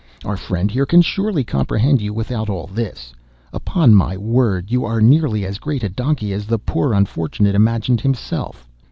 [0.25, 3.13] Our friend here can surely comprehend you without all this.
[3.53, 8.01] Upon my word, you are nearly as great a donkey as the poor unfortunate imagined
[8.01, 8.67] himself.